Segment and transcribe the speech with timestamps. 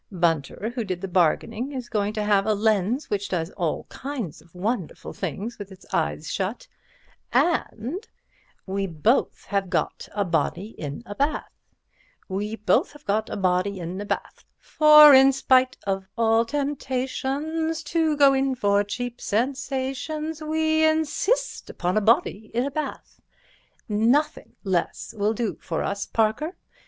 [0.11, 4.41] Bunter, who did the bargaining, is going to have a lens which does all kinds
[4.41, 6.67] of wonderful things with its eyes shut,
[7.31, 8.07] and
[8.65, 11.51] We both have got a body in a bath,
[12.27, 17.83] We both have got a body in a bath— For in spite of all temptations
[17.83, 23.21] To go in for cheap sensations We insist upon a body in a bath—
[23.87, 26.55] Nothing less will do for us, Parker.